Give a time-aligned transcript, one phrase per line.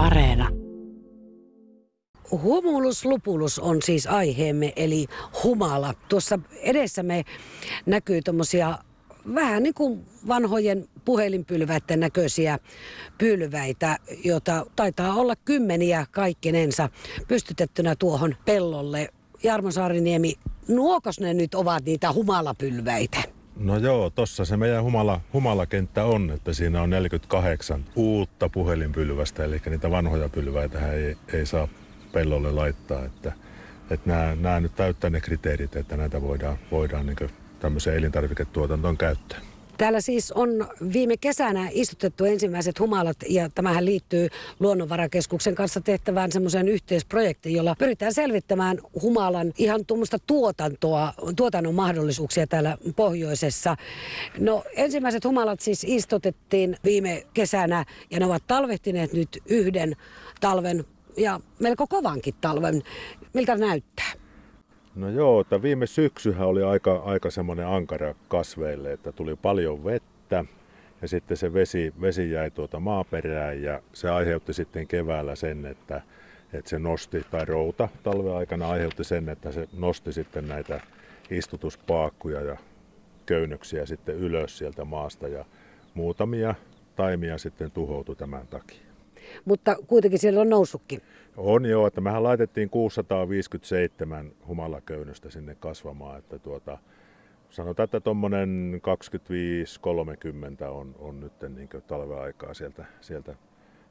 [0.00, 0.48] Areena.
[2.30, 5.06] Humulus lupulus on siis aiheemme, eli
[5.44, 5.94] humala.
[6.08, 7.24] Tuossa edessämme
[7.86, 8.78] näkyy tuommoisia
[9.34, 12.58] vähän niin kuin vanhojen puhelinpylväiden näköisiä
[13.18, 16.88] pylväitä, joita taitaa olla kymmeniä kaikkinensa
[17.28, 19.08] pystytettynä tuohon pellolle.
[19.42, 20.34] Jarmo Saariniemi,
[20.68, 23.39] nuokos ne nyt ovat niitä humalapylväitä?
[23.60, 29.60] No joo, tossa se meidän humala, humalakenttä on, että siinä on 48 uutta puhelinpylvästä, eli
[29.66, 31.68] niitä vanhoja pylväitä ei, ei saa
[32.12, 33.04] pellolle laittaa.
[33.04, 33.32] Että,
[33.90, 39.38] että nämä, nämä nyt täyttää ne kriteerit, että näitä voidaan, voidaan niin tämmöiseen elintarviketuotantoon käyttää.
[39.80, 46.68] Täällä siis on viime kesänä istutettu ensimmäiset humalat ja tämähän liittyy Luonnonvarakeskuksen kanssa tehtävään semmoiseen
[46.68, 53.76] yhteisprojektiin, jolla pyritään selvittämään humalan ihan tuommoista tuotantoa, tuotannon mahdollisuuksia täällä pohjoisessa.
[54.38, 59.96] No ensimmäiset humalat siis istutettiin viime kesänä ja ne ovat talvehtineet nyt yhden
[60.40, 60.84] talven
[61.16, 62.82] ja melko kovankin talven.
[63.34, 64.19] Miltä näyttää?
[64.94, 70.44] No joo, että viime syksyhän oli aika, aika semmoinen ankara kasveille, että tuli paljon vettä
[71.02, 76.02] ja sitten se vesi, vesi jäi tuota maaperään ja se aiheutti sitten keväällä sen, että,
[76.52, 80.80] että se nosti, tai routa talven aikana aiheutti sen, että se nosti sitten näitä
[81.30, 82.56] istutuspaakkuja ja
[83.26, 85.44] köynnöksiä sitten ylös sieltä maasta ja
[85.94, 86.54] muutamia
[86.96, 88.89] taimia sitten tuhoutui tämän takia.
[89.44, 91.00] Mutta kuitenkin siellä on noussutkin.
[91.36, 96.78] On joo, että mehän laitettiin 657 humalaköynnöstä sinne kasvamaan, että tuota,
[97.50, 98.80] sanotaan, että tuommoinen
[100.64, 103.34] 25-30 on, on nyt niin talven aikaa sieltä, sieltä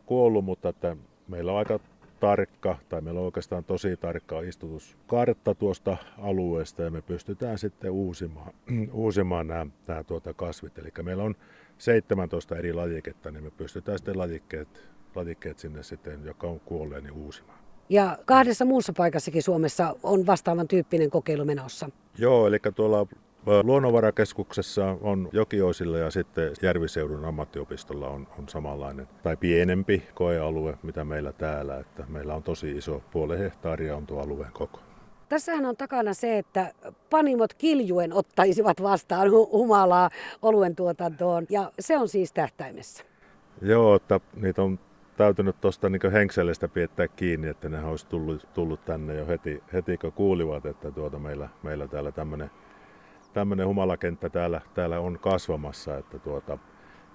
[0.05, 1.79] kuollut, mutta että meillä on aika
[2.19, 8.53] tarkka, tai meillä on oikeastaan tosi tarkka istutuskartta tuosta alueesta, ja me pystytään sitten uusimaan,
[8.91, 10.77] uusimaan nämä, nämä tuota kasvit.
[10.77, 11.35] Eli meillä on
[11.77, 17.13] 17 eri lajiketta, niin me pystytään sitten lajikkeet lajikkeet sinne sitten, joka on kuolleen, niin
[17.13, 17.59] uusimaan.
[17.89, 21.89] Ja kahdessa muussa paikassakin Suomessa on vastaavan tyyppinen kokeilu menossa.
[22.17, 23.07] Joo, eli tuolla
[23.63, 31.31] Luonnonvarakeskuksessa on Jokioisilla ja sitten Järviseudun ammattiopistolla on, on samanlainen tai pienempi koealue, mitä meillä
[31.31, 31.79] täällä.
[31.79, 34.79] Että meillä on tosi iso puoli hehtaaria on tuo alueen koko.
[35.29, 36.73] Tässähän on takana se, että
[37.09, 40.09] panimot kiljuen ottaisivat vastaan humalaa
[40.41, 43.03] oluen tuotantoon ja se on siis tähtäimessä.
[43.61, 44.79] Joo, että niitä on
[45.19, 49.97] täytynyt tuosta niin henkselestä piettää kiinni, että ne olisi tullut, tullut tänne jo heti, heti
[49.97, 52.11] kun kuulivat, että tuota meillä, meillä täällä
[53.33, 56.57] tämmöinen humalakenttä täällä, täällä on kasvamassa, että tuota,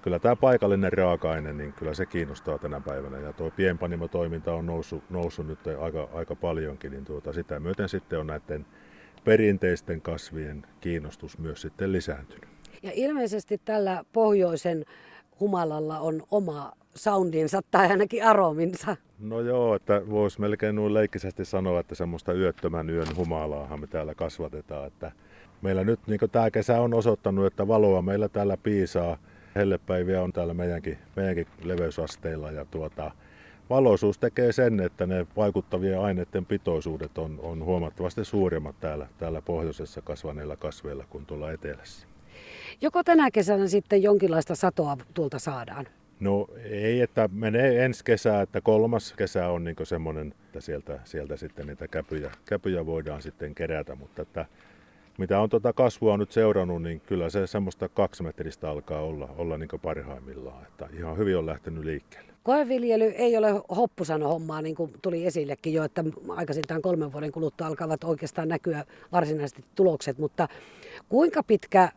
[0.03, 3.19] kyllä tämä paikallinen raaka-aine, niin kyllä se kiinnostaa tänä päivänä.
[3.19, 8.19] Ja tuo pienpanimotoiminta on noussut, noussut nyt aika, aika paljonkin, niin tuota, sitä myöten sitten
[8.19, 8.67] on näiden
[9.25, 12.49] perinteisten kasvien kiinnostus myös sitten lisääntynyt.
[12.83, 14.85] Ja ilmeisesti tällä pohjoisen
[15.41, 18.97] humalalla on oma soundinsa tai ainakin arominsa.
[19.19, 24.15] No joo, että voisi melkein noin leikkisesti sanoa, että semmoista yöttömän yön humalaahan me täällä
[24.15, 24.87] kasvatetaan.
[24.87, 25.13] Että
[25.63, 29.19] meillä nyt niin tämä kesä on osoittanut, että valoa meillä täällä piisaa.
[29.55, 33.11] Hellepäiviä on täällä meidänkin, meidänkin leveysasteilla ja tuota,
[33.71, 40.03] valoisuus tekee sen, että ne vaikuttavien aineiden pitoisuudet on, on huomattavasti suuremmat täällä, täällä pohjoisessa
[40.03, 42.07] kasvaneilla kasveilla kuin tuolla etelässä.
[42.81, 45.87] Joko tänä kesänä sitten jonkinlaista satoa tuolta saadaan?
[46.21, 51.37] No ei, että menee ensi kesä, että kolmas kesä on niin semmoinen, että sieltä, sieltä
[51.37, 54.47] sitten niitä käpyjä, käpyjä voidaan sitten kerätä, mutta että
[55.19, 59.69] mitä on tuota kasvua nyt seurannut, niin kyllä se semmoista kaksimetristä alkaa olla, olla niin
[59.83, 62.34] parhaimmillaan, että ihan hyvin on lähtenyt liikkeelle.
[62.45, 67.67] Koeviljely ei ole hoppusano hommaa, niin kuin tuli esillekin jo, että aikaisintaan kolmen vuoden kuluttua
[67.67, 70.49] alkavat oikeastaan näkyä varsinaisesti tulokset, mutta
[71.09, 71.89] kuinka pitkä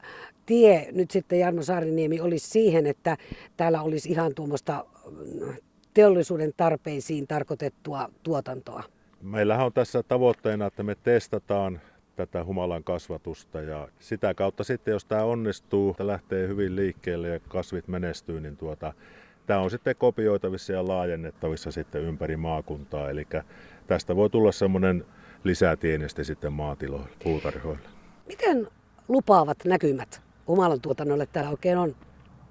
[0.46, 3.18] tie nyt sitten Jarno Saariniemi olisi siihen, että
[3.58, 5.54] täällä olisi ihan tuommoista mm,
[5.94, 8.84] teollisuuden tarpeisiin tarkoitettua tuotantoa?
[9.22, 11.82] Meillähän on tässä tavoitteena, että me testataan
[12.16, 17.40] tätä humalan kasvatusta ja sitä kautta sitten, jos tämä onnistuu, että lähtee hyvin liikkeelle ja
[17.40, 18.94] kasvit menestyy, niin tuota,
[19.48, 23.10] tämä on sitten kopioitavissa ja laajennettavissa sitten ympäri maakuntaa.
[23.10, 23.28] Eli
[23.88, 25.06] tästä voi tulla semmoinen
[25.44, 27.90] lisätienesti sitten maatiloille, puutarhoille.
[28.28, 28.68] Miten
[29.08, 31.96] lupaavat näkymät humalan tuotannolle täällä oikein on?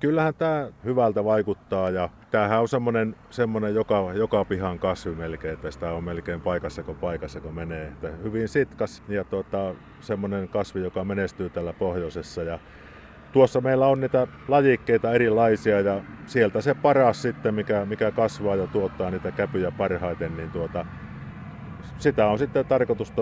[0.01, 5.71] Kyllähän tämä hyvältä vaikuttaa ja tämähän on semmoinen, semmoinen joka, joka pihan kasvi melkein, että
[5.71, 7.87] sitä on melkein paikassa kun paikassa kun menee.
[7.87, 12.59] Että hyvin sitkas ja tota, semmoinen kasvi, joka menestyy täällä pohjoisessa ja
[13.37, 18.67] tuossa meillä on niitä lajikkeita erilaisia ja sieltä se paras sitten, mikä, mikä kasvaa ja
[18.67, 20.87] tuottaa niitä käpyjä parhaiten, niin tuota,
[21.99, 23.13] sitä on sitten tarkoitus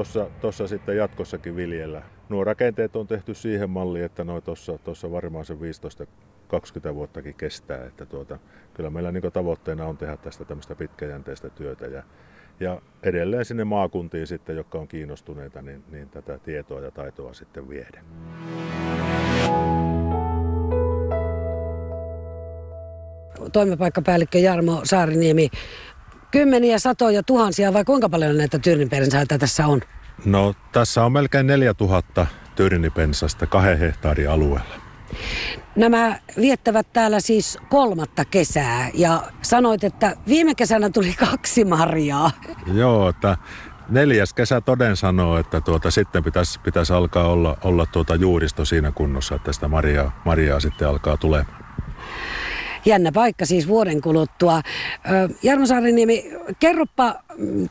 [0.41, 2.03] tuossa sitten jatkossakin viljellä.
[2.29, 4.43] Nuo rakenteet on tehty siihen malliin, että noin
[4.85, 5.59] tuossa varmaan se
[6.49, 7.85] 20 vuottakin kestää.
[7.87, 8.39] Että tuota,
[8.75, 12.03] kyllä meillä niin tavoitteena on tehdä tästä tämmöistä pitkäjänteistä työtä ja,
[12.61, 17.69] ja edelleen sinne maakuntiin sitten, jotka on kiinnostuneita, niin, niin tätä tietoa ja taitoa sitten
[17.69, 18.01] viedä.
[23.53, 25.49] Toimipaikkapäällikkö Jarmo Saariniemi,
[26.31, 29.81] kymmeniä, satoja, tuhansia vai kuinka paljon näitä tyrnipensaita tässä on?
[30.25, 32.27] No tässä on melkein 4000
[32.57, 34.75] tyrnipensasta kahden hehtaarin alueella.
[35.77, 42.31] Nämä viettävät täällä siis kolmatta kesää ja sanoit, että viime kesänä tuli kaksi marjaa.
[42.75, 43.37] Joo, että
[43.89, 48.93] neljäs kesä toden sanoo, että tuota, sitten pitäisi, pitäisi alkaa olla, olla tuota juuristo siinä
[48.93, 51.64] kunnossa, että sitä marjaa, marjaa sitten alkaa tulemaan.
[52.85, 54.61] Jännä paikka siis vuoden kuluttua.
[55.43, 56.25] Jarmo Saariniemi,
[56.61, 57.15] kerropa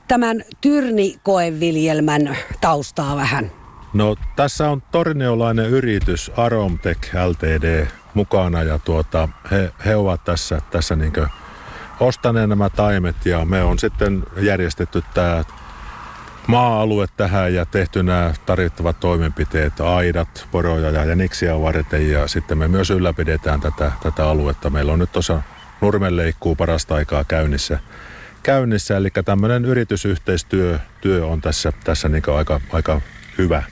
[0.07, 3.51] tämän Tyrni-koeviljelmän taustaa vähän.
[3.93, 10.95] No tässä on torneolainen yritys Aromtech Ltd mukana ja tuota, he, he ovat tässä, tässä
[10.95, 11.13] niin
[11.99, 15.43] ostaneet nämä taimet ja me on sitten järjestetty tämä
[16.47, 22.67] maa-alue tähän ja tehty nämä tarvittavat toimenpiteet, aidat, poroja ja jäniksiä varten ja sitten me
[22.67, 24.69] myös ylläpidetään tätä, tätä aluetta.
[24.69, 25.41] Meillä on nyt tuossa
[25.81, 27.79] nurmenleikkuu parasta aikaa käynnissä,
[28.43, 33.01] käynnissä eli tämmöinen yritysyhteistyö työ on tässä, tässä niin aika, aika
[33.37, 33.63] hyvä.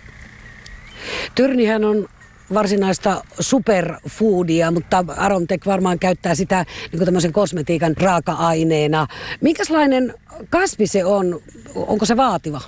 [1.36, 2.08] Tyrnihän on
[2.54, 9.08] varsinaista superfoodia, mutta Aromtek varmaan käyttää sitä niin tämmöisen kosmetiikan raaka-aineena.
[9.42, 10.14] Minkälainen
[10.50, 11.40] kasvi se on?
[11.76, 12.62] Onko se vaativa?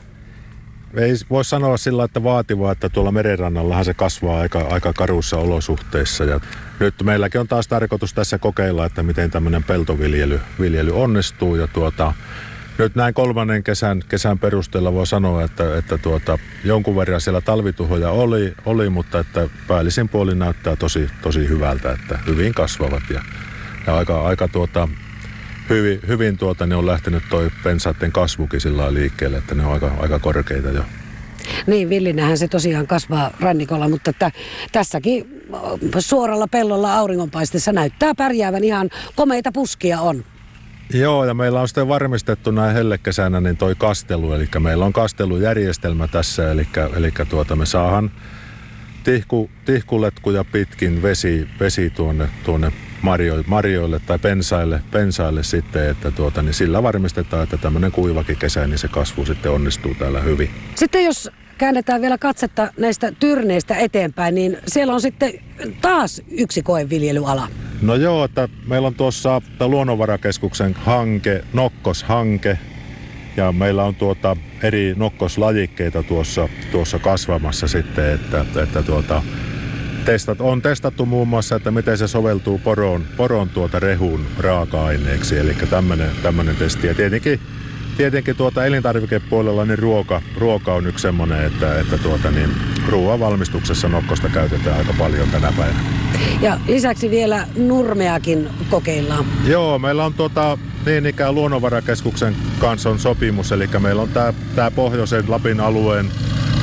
[0.97, 6.24] Ei voi sanoa sillä, että vaativaa, että tuolla merenrannallahan se kasvaa aika, aika karuissa olosuhteissa.
[6.24, 6.39] Ja
[6.79, 11.56] nyt meilläkin on taas tarkoitus tässä kokeilla, että miten tämmöinen peltoviljely viljely onnistuu.
[11.56, 12.13] Ja tuota,
[12.78, 18.10] nyt näin kolmannen kesän, kesän perusteella voi sanoa, että, että tuota, jonkun verran siellä talvituhoja
[18.10, 23.22] oli, oli mutta että päällisin puolin näyttää tosi, tosi hyvältä, että hyvin kasvavat ja,
[23.88, 24.88] ja aika, aika tuota,
[25.70, 29.92] hyvin, hyvin tuota, ne on lähtenyt toi pensaiden kasvukin sillä liikkeelle, että ne on aika,
[30.00, 30.84] aika korkeita jo.
[31.68, 34.31] Niin, villinähän se tosiaan kasvaa rannikolla, mutta että
[34.72, 35.44] tässäkin
[36.00, 40.25] suoralla pellolla auringonpaisteessa näyttää pärjäävän ihan komeita puskia on.
[40.94, 46.07] Joo, ja meillä on sitten varmistettu näin hellekesänä niin toi kastelu, eli meillä on kastelujärjestelmä
[46.07, 48.12] tässä, eli, eli tuota me saahan
[49.03, 52.71] tihku, tihkuletkuja pitkin vesi, vesi tuonne, tuonne
[53.01, 58.68] marjo, marjoille tai pensaille, pensaille sitten, että tuota, niin sillä varmistetaan, että tämmöinen kuivakin kesä,
[58.68, 60.50] niin se kasvu sitten onnistuu täällä hyvin.
[60.75, 65.33] Sitten jos käännetään vielä katsetta näistä tyrneistä eteenpäin, niin siellä on sitten
[65.81, 67.47] taas yksi koeviljelyala.
[67.83, 72.57] No joo, että meillä on tuossa Luonnonvarakeskuksen hanke, Nokkos-hanke,
[73.38, 79.24] ja meillä on tuota eri nokkoslajikkeita tuossa, tuossa kasvamassa sitten, että, että tuota,
[80.06, 85.56] testat, on testattu muun muassa, että miten se soveltuu poron, poron tuota rehun raaka-aineeksi, eli
[86.21, 86.88] tämmöinen testi.
[86.88, 87.39] Ja tietenkin
[87.97, 92.50] tietenkin tuota elintarvikepuolella niin ruoka, ruoka on yksi semmoinen, että, että tuota, niin
[92.88, 95.80] ruoan valmistuksessa nokkosta käytetään aika paljon tänä päivänä.
[96.41, 99.25] Ja lisäksi vielä nurmeakin kokeillaan.
[99.45, 104.71] Joo, meillä on tuota, niin ikään luonnonvarakeskuksen kanssa on sopimus, eli meillä on tämä, tämä
[104.71, 106.12] pohjoisen Lapin alueen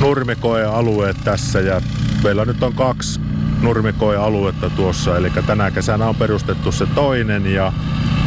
[0.01, 1.81] nurmikoealueet tässä ja
[2.23, 3.19] meillä nyt on kaksi
[3.61, 7.73] nurmikoealuetta tuossa, eli tänä kesänä on perustettu se toinen ja,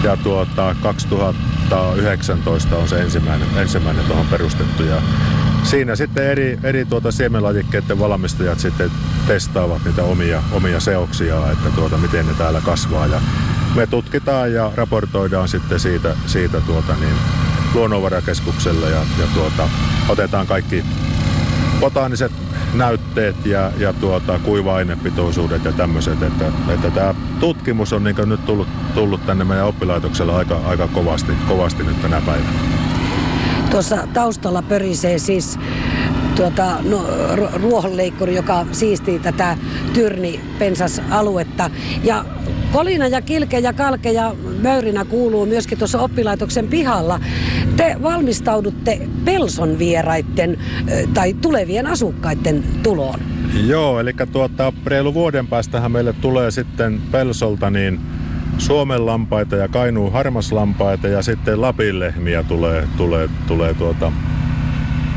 [0.02, 5.02] ja tuota, 2019 on se ensimmäinen, ensimmäinen tuohon perustettu ja
[5.64, 8.90] siinä sitten eri, eri tuota siemenlajikkeiden valmistajat sitten
[9.26, 13.06] testaavat niitä omia, omia seoksia, että tuota, miten ne täällä kasvaa.
[13.06, 13.21] Ja
[13.75, 17.14] me tutkitaan ja raportoidaan sitten siitä, siitä tuota, niin,
[17.75, 19.68] luonnonvarakeskukselle ja, ja tuota,
[20.09, 20.85] otetaan kaikki
[21.80, 22.33] botaaniset
[22.75, 26.23] näytteet ja, ja tuota, kuiva-ainepitoisuudet ja tämmöiset.
[26.23, 31.33] Että, että tämä tutkimus on niin nyt tullut, tullut tänne meidän oppilaitoksella aika, aika kovasti,
[31.49, 32.84] kovasti nyt tänä päivänä.
[33.75, 35.59] Tuossa taustalla pörisee siis
[36.37, 37.07] tuota, no,
[37.62, 39.59] ruohonleikkuri, joka siistii tätä
[39.93, 41.71] tyrni-pensasaluetta.
[42.04, 42.25] Ja
[42.73, 47.21] kolina ja kilke ja kalke ja möyrinä kuuluu myöskin tuossa oppilaitoksen pihalla.
[47.76, 50.59] Te valmistaudutte Pelson vieraiden
[51.14, 53.21] tai tulevien asukkaiden tuloon.
[53.66, 58.00] Joo, eli tuota, reilu vuoden päästähän meille tulee sitten Pelsolta niin
[58.58, 64.12] Suomen lampaita ja Kainuun harmaslampaita ja sitten Lapin lehmiä tulee, tulee, tulee tuota,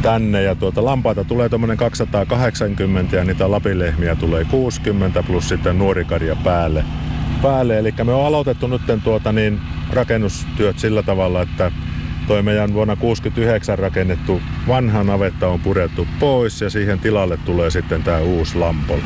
[0.02, 0.44] tänne.
[0.44, 6.86] Ja tuota, lampaita tulee tuommoinen 280 ja niitä lapilehmiä tulee 60 plus sitten nuorikarja päälle.
[7.42, 7.80] päälle.
[7.80, 9.60] Eli me on aloitettu nyt tuota, niin,
[9.94, 11.72] rakennustyöt sillä tavalla, että
[12.28, 18.04] toi meidän vuonna 69 rakennettu vanha navetta on purettu pois ja siihen tilalle tulee sitten
[18.04, 19.00] tämä uusi lampol.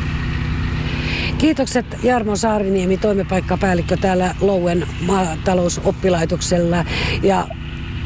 [1.41, 6.85] Kiitokset Jarmo Saariniemi, toimipaikkapäällikkö täällä Louen maatalousoppilaitoksella.
[7.23, 7.47] Ja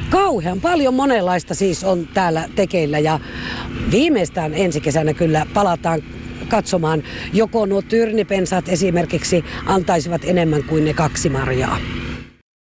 [0.09, 3.19] kauhean paljon monenlaista siis on täällä tekeillä ja
[3.91, 6.01] viimeistään ensi kesänä kyllä palataan
[6.47, 11.77] katsomaan, joko nuo tyrnipensaat esimerkiksi antaisivat enemmän kuin ne kaksi marjaa.